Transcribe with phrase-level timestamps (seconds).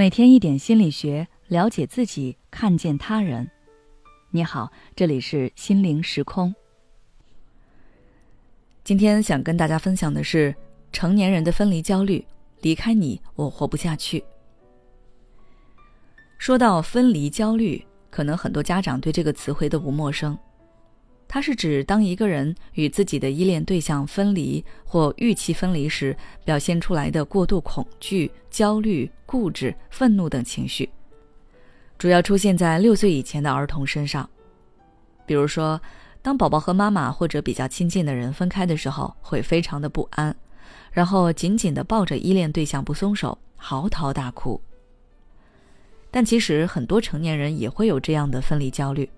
[0.00, 3.50] 每天一点心理学，了解自己，看见他人。
[4.30, 6.54] 你好，这里是心灵时空。
[8.82, 10.56] 今天想跟大家分享的是
[10.90, 12.24] 成年人的分离焦虑，
[12.62, 14.24] 离开你，我活不下去。
[16.38, 20.38] 说到分离焦虑，可能很多家长对这个词汇都不陌生。
[21.32, 30.90] 它是指当一个人与自己的依恋对象分离或预期分离时，表现出来的过度恐惧、焦虑、固执、愤怒等情绪，
[31.96, 34.28] 主要出现在六岁以前的儿童身上。
[35.24, 35.80] 比如说，
[36.20, 40.34] 当宝宝和妈妈或者比较亲近的人分开的时候，会非常的不安，
[40.90, 44.60] 然后紧紧的抱着依恋对象不松手，嚎啕大哭。
[46.10, 49.08] 但其实很多成年人也会有这样的分离焦虑。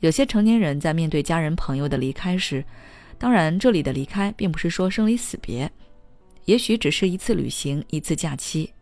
[0.00, 2.64] 有些成年人在面对家人朋友的离开时，
[3.18, 5.70] 当然这里的离开并不是说生离死别，
[6.46, 8.72] 也许只是一次旅行、一次假期，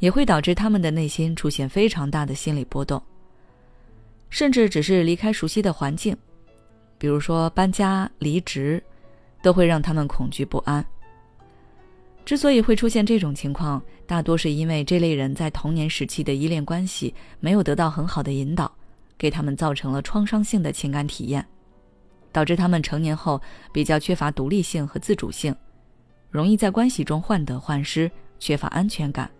[0.00, 3.00] 也会导致他们的内心出现非常大的心理波动。
[4.28, 6.16] 甚至只是离开熟悉的环境，
[6.98, 8.82] 比如说搬家、离职，
[9.42, 10.84] 都会让他们恐惧不安。
[12.24, 18.70] 之所以会出现这种情况，大多是因为这类人在童年时期的依恋关系没有得到很好的引导。
[19.20, 21.46] 给他们造成了创伤性的情感体验，
[22.32, 23.38] 导致他们成年后
[23.70, 25.54] 比较缺乏独立性和自主性，
[26.30, 29.30] 容易在关系中患得患失，缺乏安全感。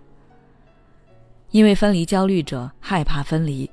[1.51, 3.69] 因为分离焦虑者害怕分离，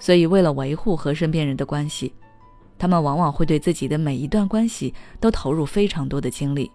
[0.00, 2.12] 所以为了维护和身边人的关系，
[2.76, 6.68] 他们往往会对自己的每一段关系都投入非常多的精力。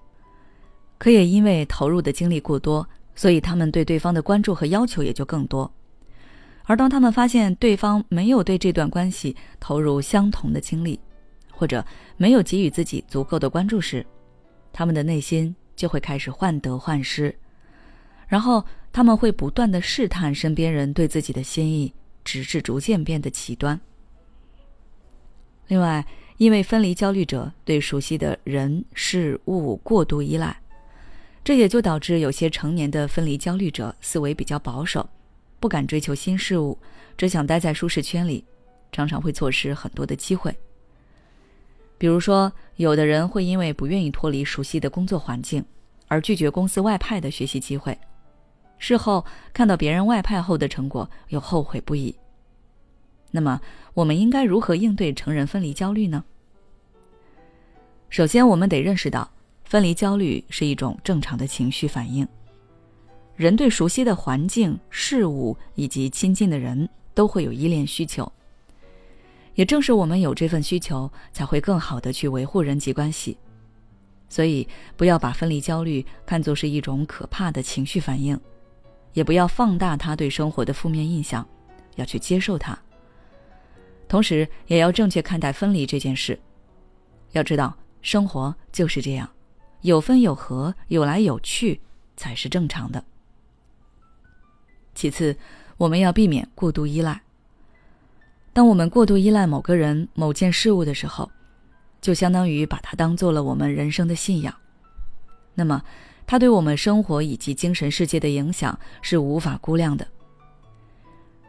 [0.97, 5.69] 可也因为投入的精力过多，所以他们对对方的关注和要求也就更多。
[6.65, 10.99] 而当他们发现对方没有对这段关系投入相同的精力，
[11.51, 14.05] 或者没有给予自己足够的关注时，
[14.71, 17.35] 他们的内心就会开始患得患失，
[18.27, 23.79] 然后他们会不断的试探身边人对自己的心意，直至逐渐变得极端。
[25.67, 26.05] 另外，
[26.37, 30.55] 因为分离焦虑者对熟悉的人事物过度依赖，
[31.43, 35.07] 这也就导致有些成年的分离焦虑者思维比较保守。
[35.63, 36.77] 不敢追求新事物，
[37.15, 38.43] 只想待在舒适圈里，
[38.91, 40.53] 常常会错失很多的机会。
[41.97, 45.63] 比如说，有的人会因为不愿意脱离熟悉的工作环境，
[46.09, 47.97] 而拒绝公司外派的学习机会，
[48.77, 52.13] 事后看到别人外派后的成果，又后悔不已。
[53.31, 53.61] 那么，
[53.93, 56.25] 我们应该如何应对成人分离焦虑呢？
[58.09, 59.31] 首先，我们得认识到，
[59.63, 62.27] 分离焦虑是一种正常的情绪反应。
[63.35, 68.31] 人对熟悉的环境、事物以及亲近的人都会有依恋需求。
[69.55, 73.37] 也正是我们有这份需求，才会更好的去维护人际关系。
[74.29, 74.67] 所以，
[74.97, 78.39] 不要把分离焦虑看作是一种可怕的情绪反应，
[79.13, 81.47] 也不要放大它对生活的负面印象，
[81.97, 82.77] 要去接受它。
[84.07, 86.39] 同时，也要正确看待分离这件事。
[87.33, 89.29] 要知道，生活就是这样，
[89.81, 91.79] 有分有合，有来有去，
[92.17, 93.03] 才是正常的。
[95.03, 95.35] 其次，
[95.75, 97.21] 我们要避免过度依赖。
[98.53, 101.29] 当我们过度依赖某个人、某件事物的时候，
[101.99, 104.55] 就相当于把它当做了我们人生的信仰。
[105.55, 105.83] 那么，
[106.25, 110.07] 它对我们生活以及精神世界的影响是无法估量的。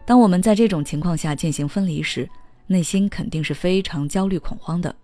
[0.05, 2.29] 当我们在这种情况下进行分离时，
[2.67, 4.97] 内心肯定是非常焦虑恐慌的。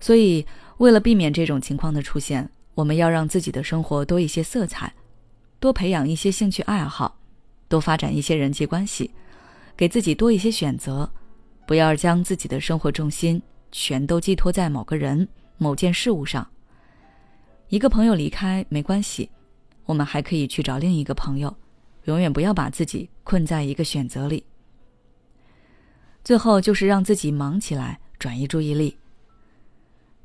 [0.00, 0.46] 所以，
[0.78, 4.94] 为了避免这种情况的出现，我们要让自己的生活多一些色彩，
[5.60, 7.18] 多培养一些兴趣爱好。
[7.74, 9.10] 多发展一些人际关系，
[9.76, 11.10] 给自己多一些选择，
[11.66, 13.42] 不要将自己的生活重心
[13.72, 16.48] 全都寄托在某个人、某件事物上。
[17.70, 19.28] 一个朋友离开没关系，
[19.86, 21.52] 我们还可以去找另一个朋友。
[22.04, 24.44] 永远不要把自己困在一个选择里。
[26.22, 28.96] 最后就是让自己忙起来，转移注意力。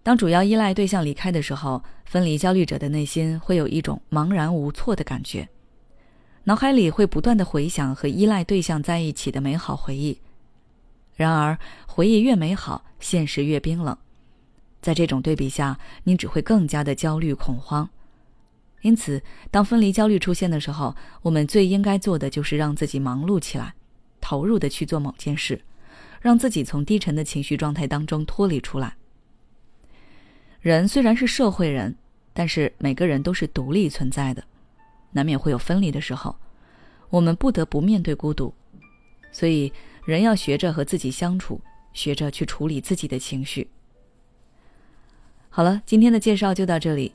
[0.04, 5.50] 当主要依赖对象离开的时候，分离焦虑者的内心会有一种茫然无措的感觉。
[6.50, 10.20] 脑海里会不断的回想和依赖对象在一起的美好回忆，
[11.16, 11.56] 然而
[11.86, 13.96] 回忆越美好，现实越冰冷。
[14.82, 17.88] 在这种对比下，你只会更加的焦虑恐慌。
[18.82, 23.76] 因此，当分离焦虑出现的时候，我们最应该做的就是让自己忙碌起来，
[24.20, 25.62] 投入的去做某件事，
[26.20, 28.96] 让自己从低沉的情绪状态当中脱离出来。
[30.62, 31.96] 人虽然是社会人，
[32.34, 34.44] 但是每个人都是独立存在的。
[35.12, 36.36] 难免会有分离的时候，
[37.10, 38.54] 我们不得不面对孤独，
[39.32, 39.72] 所以
[40.06, 41.60] 人要学着和自己相处，
[41.94, 43.70] 学着去处理自己的情绪。
[45.50, 47.14] 好了，今天的介绍就到这里。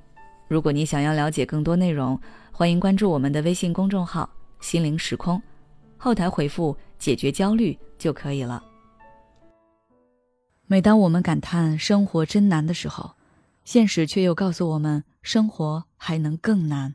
[0.48, 2.20] 如果你想要了解更多内容，
[2.52, 4.28] 欢迎关注我们的微信公众号
[4.60, 5.40] “心灵时空，
[5.96, 8.62] 后台回复“解决焦虑”就可以了。
[10.66, 13.14] 每当我们感叹生活真难的时候，
[13.64, 16.94] 现实却又告诉我们，生活还能更难。